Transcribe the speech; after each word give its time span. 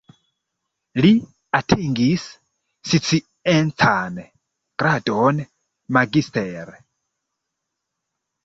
Li 1.03 1.09
atingis 1.57 2.23
sciencan 2.93 4.17
gradon 4.83 5.45
"magister". 5.99 6.77